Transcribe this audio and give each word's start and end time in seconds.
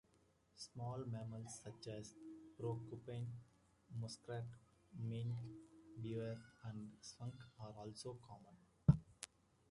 Small 0.55 1.05
mammals 1.11 1.61
such 1.63 1.89
as 1.93 2.13
the 2.57 2.63
porcupine, 2.63 3.27
muskrat, 3.99 4.47
mink, 4.97 5.31
beaver 6.01 6.41
and 6.65 6.89
skunk 7.01 7.35
are 7.59 7.73
also 7.77 8.17
common. 8.27 8.97